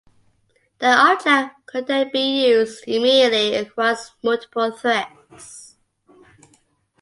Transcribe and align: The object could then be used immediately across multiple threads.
The 0.79 0.87
object 0.87 1.67
could 1.67 1.85
then 1.85 2.09
be 2.11 2.47
used 2.47 2.85
immediately 2.87 3.53
across 3.53 4.09
multiple 4.23 4.71
threads. 4.71 5.75